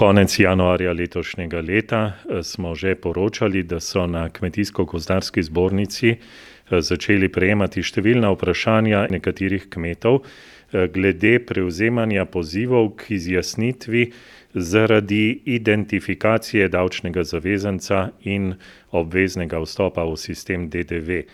[0.00, 7.28] Konec januarja letošnjega leta eh, smo že poročali, da so na Kmetijsko-gozdarski zbornici eh, začeli
[7.28, 14.06] prejemati številna vprašanja nekaterih kmetov eh, glede prevzemanja pozivov k izjasnitvi
[14.54, 18.54] zaradi identifikacije davčnega zavezanca in
[18.96, 21.26] obveznega vstopa v sistem DDV.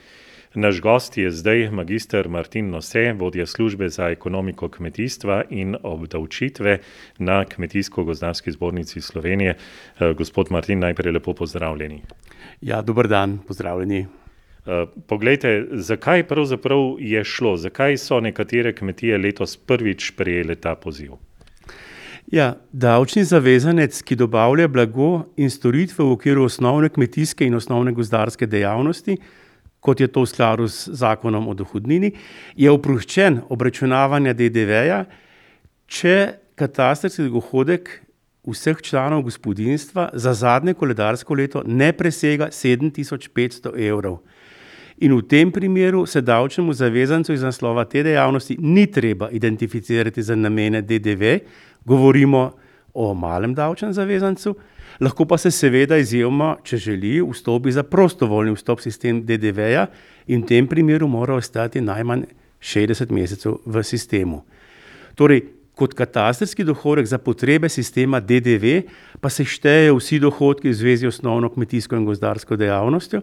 [0.58, 6.78] Naš gost je zdaj magistr Martin Nose, vodja službe za ekonomiko kmetijstva in obdavčitve
[7.18, 9.50] na Kmetijsko-gozdarski zbornici Slovenije.
[9.50, 12.02] Eh, gospod Martin, najprej lepo pozdravljeni.
[12.60, 13.98] Ja, dober dan, pozdravljeni.
[13.98, 21.12] Eh, poglejte, zakaj pravzaprav je šlo, zakaj so nekatere kmetije letos prvič prejele ta poziv?
[22.26, 28.46] Ja, davčni zavezanec, ki dobavlja blago in storitve v okviru osnovne kmetijske in osnovne gozdarske
[28.46, 29.16] dejavnosti,
[29.86, 32.10] kot je to v skladu z zakonom o dohodnini,
[32.58, 35.04] je oproščen obračunavanja DDV-ja,
[35.86, 36.16] če
[36.58, 37.92] katastrski dohodek
[38.46, 44.20] vseh članov gospodinstva za zadnje koledarsko leto ne presega 7500 evrov.
[45.04, 50.34] In v tem primeru se davčnemu zavezancu iz naslova te dejavnosti ni treba identificirati za
[50.34, 51.36] namene DDV,
[51.84, 52.50] govorimo
[52.94, 54.54] o malem davčnem zavezancu,
[55.00, 59.86] lahko pa se seveda izjemoma, če želi, vstopi za prostovoljni vstop sistem DDV-ja
[60.26, 62.26] in v tem primeru mora ostati najmanj
[62.60, 64.42] 60 mesecev v sistemu.
[65.16, 65.44] Torej,
[65.76, 68.80] kot katastrski dohodek za potrebe sistema DDV
[69.20, 73.20] pa se štejejo vsi dohodki v zvezi z osnovno kmetijsko in gozdarsko dejavnostjo,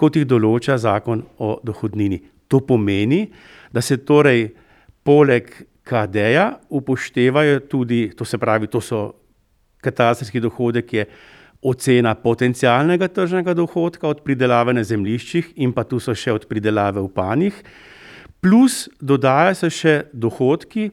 [0.00, 2.22] kot jih določa zakon o dohodnini.
[2.48, 3.28] To pomeni,
[3.72, 4.48] da se torej
[5.04, 5.52] poleg
[5.84, 9.19] KD-ja upoštevajo tudi, to se pravi, to so
[9.80, 11.06] katastrski dohodek je
[11.62, 17.02] ocena potencialnega tržnega dohodka od pridelave na zemljiščih in pa tu so še od pridelave
[17.02, 17.58] v panjih,
[18.40, 20.90] plus dodaja se še dohodki,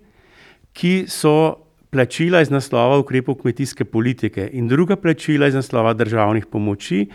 [0.78, 7.08] ki so plačila iz naslova ukrepov kmetijske politike in druga plačila iz naslova državnih pomoči,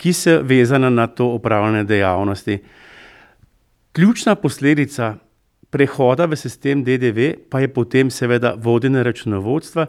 [0.00, 2.58] ki so vezana na to upravljanje dejavnosti.
[3.94, 5.14] Ključna posledica
[5.70, 9.86] prehoda v sistem DDV pa je potem seveda vodenje računovodstva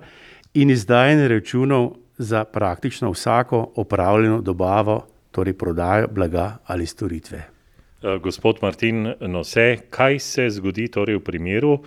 [0.56, 7.38] in izdajanje računov za praktično vsako opravljeno dobavo, torej prodajo blaga ali storitve.
[7.38, 11.80] Eh, gospod Martin Nose, kaj se zgodi torej v primeru,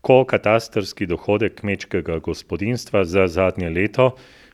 [0.00, 4.10] ko katastrski dohodek kmečkega gospodinstva za zadnje leto,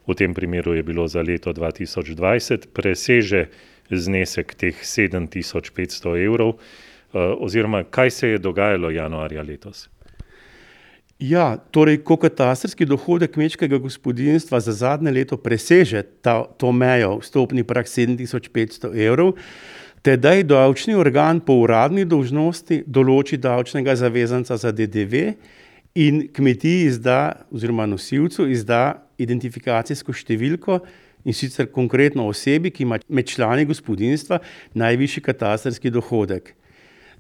[0.07, 3.49] v tem primeru je bilo za leto 2020, preseže
[3.91, 9.89] znesek teh 7500 evrov, eh, oziroma kaj se je dogajalo januarja letos?
[11.17, 17.65] Ja, torej, ko katastrski dohodek kmečkega gospodinstva za zadnje leto preseže ta, to mejo, stopni
[17.65, 19.33] prak 7500 evrov,
[20.05, 25.33] tedaj davčni organ po uradni dolžnosti določi davčnega zavezanca za DDV
[25.97, 30.83] in kmetiji izda, oziroma nosilcu izda identifikacijsko številko
[31.25, 34.43] in sicer konkretno osebi, ki ima med člani gospodinstva
[34.77, 36.53] najvišji katastrski dohodek.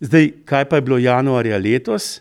[0.05, 2.21] Zdaj, kaj pa je bilo januarja letos?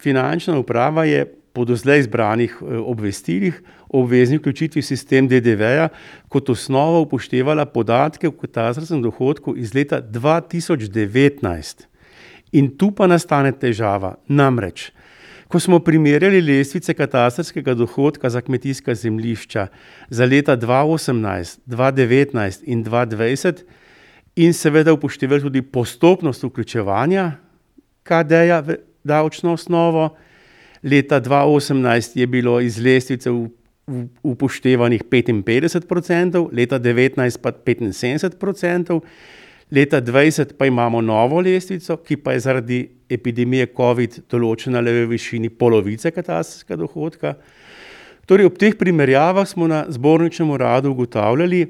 [0.00, 5.88] Finančna uprava je po doslej izbranih eh, obvestilih o obvezni vključitvi v sistem DDV-ja
[6.28, 11.86] kot osnovo upoštevala podatke o katastrskem dohodku iz leta 2019.
[12.52, 14.14] In tu pa nastane težava.
[14.28, 14.90] Namreč,
[15.50, 19.66] ko smo primerjali lestvice katastrskega dohodka za kmetijska zemljišča
[20.08, 23.64] za leta 2018, 2019 in 2020,
[24.36, 27.32] in seveda upoštevali tudi postopnost vključevanja
[28.02, 28.62] KD-ja
[29.04, 30.16] davčno osnovo.
[30.82, 33.30] Leta 2018 je bilo iz lestvice
[34.22, 39.00] upoštevanih 55%, leta 2019 pa 75%,
[39.70, 45.08] leta 2020 pa imamo novo lestvico, ki pa je zaradi epidemije COVID določena le v
[45.14, 47.34] višini polovice katastrskega dohodka.
[48.30, 51.64] Torej, ob teh primerjavah smo na zborničnem uradu ugotavljali,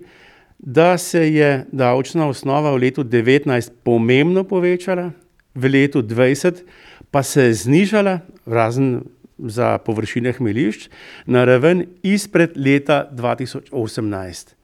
[0.58, 5.10] da se je davčna osnova v letu 2019 pomembno povečala,
[5.54, 6.62] v letu 2020
[7.10, 9.02] pa se je znižala, razen
[9.38, 10.88] za površine hmelišč,
[11.26, 14.54] na raven izpred leta 2018.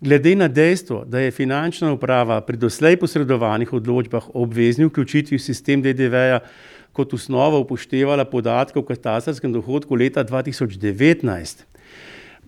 [0.00, 5.42] Glede na dejstvo, da je finančna uprava pri doslej posredovanih odločbah o obvezni vključitvi v
[5.42, 6.40] sistem DDV-ja
[6.92, 11.64] kot osnovo upoštevala podatke o katastrskem dohodku leta 2019,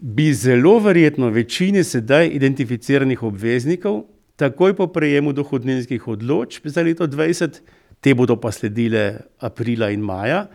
[0.00, 4.02] bi zelo verjetno večini sedaj identificiranih obveznikov
[4.42, 7.62] takoj po prejemu dohodninskih odločb za leto 2020
[8.02, 10.46] te bodo pa sledile aprila in maja.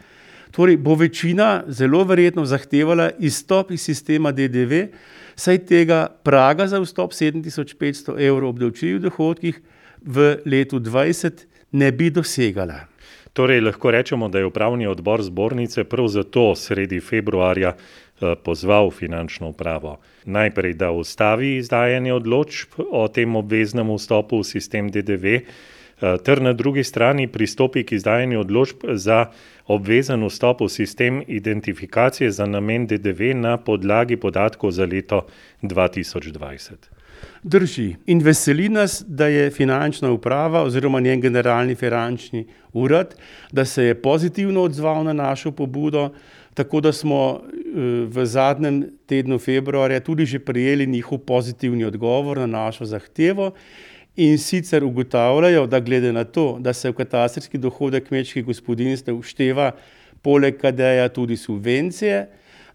[0.51, 4.88] Torej, bo večina zelo verjetno zahtevala izstop iz sistema DDV,
[5.36, 9.62] saj tega praga za vstop 7500 evrov obdavčljivih dohodkih
[10.01, 12.88] v letu 2020 ne bi dosegala.
[13.33, 17.75] Torej, lahko rečemo, da je upravni odbor zbornice prav zato sredi februarja
[18.44, 25.40] pozval finančno upravo najprej, da ustavi izdajanje odločb o tem obveznem vstopu v sistem DDV,
[26.24, 29.25] ter na drugi strani pristopi k izdajanju odločb za
[29.68, 35.25] obvezen vstop v sistem identifikacije za namen DDV na podlagi podatkov za leto
[35.62, 36.74] 2020.
[37.44, 37.96] Drži.
[38.06, 43.16] In veseli nas, da je finančna uprava oziroma njen generalni finančni urad,
[43.52, 46.10] da se je pozitivno odzval na našo pobudo,
[46.54, 47.42] tako da smo
[48.09, 53.53] v zadnjem tednu februarja tudi že prejeli njihov pozitivni odgovor na našo zahtevo.
[54.18, 59.71] In sicer ugotavljajo, da glede na to, da se v katastrski dohodek kmečkih gospodinjstev všteva
[60.25, 62.25] poleg KADE-ja tudi subvencije,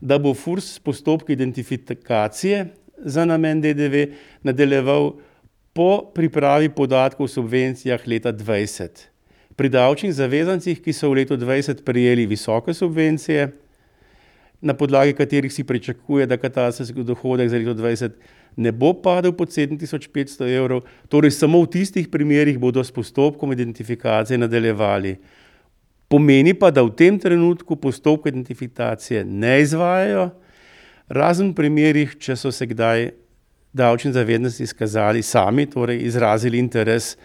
[0.00, 2.66] da bo FURS postopke identifikacije
[2.98, 5.12] za namen DDV nadaljeval
[5.72, 9.08] po pripravi podatkov o subvencijah leta dvajset.
[9.56, 13.50] Pri davčnih zavezancih, ki so v letu dvajset prejeli visoke subvencije,
[14.62, 18.14] na podlagi katerih se pričakuje, da katastrski dohodek za leto dvajset
[18.56, 22.92] ne bo padel pod sedem tisoč petsto evrov, torej samo v tistih primerih bodo s
[22.92, 25.16] postopkom identifikacije nadaljevali.
[26.08, 30.30] Pomeni pa, da v tem trenutku postopka identifikacije ne izvajajo,
[31.08, 33.10] razen v primerih, če so se kdaj
[33.72, 37.16] davčni zavezanci izkazali sami, torej izrazili interes,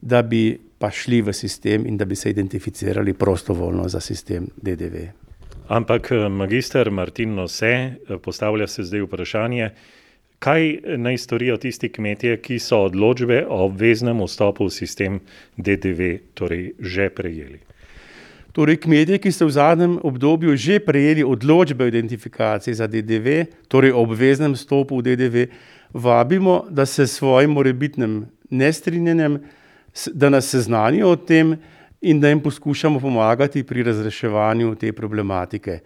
[0.00, 5.25] da bi pa šli v sistem in da bi se identificirali prostovoljno za sistem DDV.
[5.68, 7.92] Ampak, magister Martin Nose,
[8.22, 9.70] postavlja se zdaj vprašanje,
[10.38, 15.18] kaj naj storijo tisti kmetje, ki so odločbe o obveznem vstopu v sistem
[15.58, 17.58] DDV torej že prejeli?
[18.54, 23.90] Torej kmetje, ki so v zadnjem obdobju že prejeli odločbe o identifikaciji za DDV, torej
[23.90, 25.36] o obveznem vstopu v DDV,
[25.90, 29.42] vabimo, da se s svojim morebitnim nestrinjanjem,
[30.14, 31.56] da nas seznanijo o tem
[32.06, 35.78] in da jim poskušamo pomagati pri razreševanju te problematike.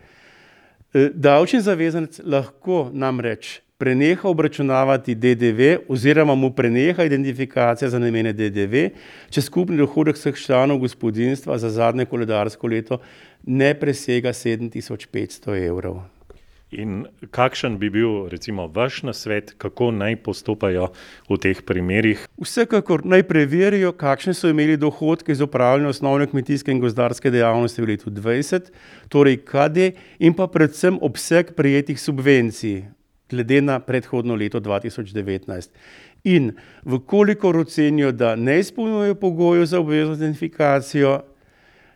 [1.14, 8.88] davčni zavezanec lahko namreč preneha obračunavati DDV oziroma mu preneha identifikacija za namene DDV,
[9.30, 13.00] če skupni dohodek vseh članov gospodinjstva za zadnje koledarsko leto
[13.46, 16.02] ne presega sedem tisoč petsto evrov.
[16.70, 20.92] In kakšen bi bil recimo vaš nasvet, kako naj postopajo
[21.26, 22.22] v teh primerih?
[22.38, 27.90] Vsekakor naj preverijo, kakšne so imeli dohodke iz opravljanja osnovne kmetijske in gozdarske dejavnosti v
[27.90, 28.70] letu dvajset,
[29.10, 29.90] torej KD,
[30.22, 32.84] in pa predvsem obseg prejetih subvencij
[33.30, 35.70] glede na predhodno leto dva tisoč devetnajst.
[36.24, 36.52] In
[36.84, 41.20] v kolikor ocenijo, da ne izpolnjujejo pogojev za obvezno identifikacijo,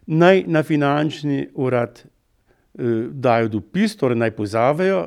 [0.06, 2.02] naj na finančni urad,
[3.10, 5.06] dajo dopis, torej naj pozavejo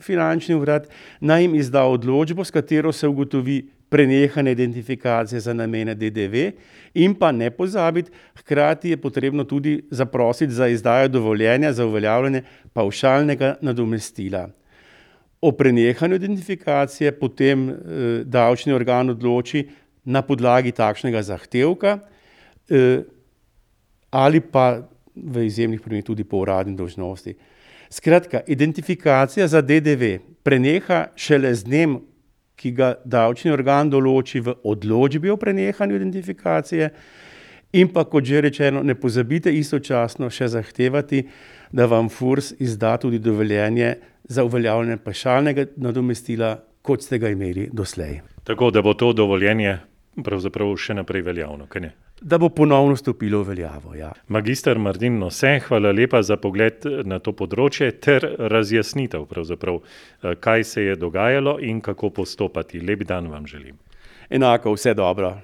[0.00, 0.88] finančni urad,
[1.20, 6.50] naj jim izda odločbo, s katero se ugotovi prenehanje identifikacije za namene DDV,
[6.94, 12.42] in pa ne pozabiti, hkrati je potrebno tudi zaprositi za izdajo dovoljenja za uveljavljanje
[12.72, 14.48] pavšalnega nadomestila.
[15.40, 17.70] O prenehanju identifikacije potem,
[18.24, 19.68] davčni organ odloči
[20.04, 21.98] na podlagi takšnega zahtevka,
[24.10, 24.82] ali pa
[25.16, 27.34] v izjemnih primerih tudi po uradni dolžnosti.
[27.90, 32.00] Skratka, identifikacija za DDV preneha šele z dnem,
[32.56, 36.90] ki ga davčni organ določi v odločbi o prenehanju identifikacije,
[37.72, 41.26] in pa kot že rečeno, ne pozabite istočasno še zahtevati,
[41.72, 48.20] da vam FURS izda tudi dovoljenje za uveljavljanje pavšalnega nadomestila, kot ste ga imeli doslej.
[48.44, 49.78] Tako da bo to dovoljenje
[50.24, 51.92] pravzaprav še naprej veljavno, kaj ne?
[52.20, 54.12] Da bo ponovno stopilo v veljavo, ja.
[54.28, 59.82] Magister Martin Nose, hvala lepa za pogled na to področje ter razjasnitev pravzaprav,
[60.40, 62.80] kaj se je dogajalo in kako postopati.
[62.80, 63.76] Lep dan vam želim.
[64.30, 65.36] Enako, vse dobro.